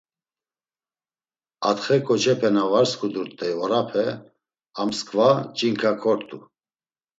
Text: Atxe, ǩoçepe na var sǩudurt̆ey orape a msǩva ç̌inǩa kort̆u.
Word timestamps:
Atxe, 1.69 1.95
ǩoçepe 2.05 2.49
na 2.55 2.63
var 2.71 2.85
sǩudurt̆ey 2.91 3.53
orape 3.63 4.05
a 4.79 4.83
msǩva 4.87 5.29
ç̌inǩa 5.57 5.91
kort̆u. 6.01 6.37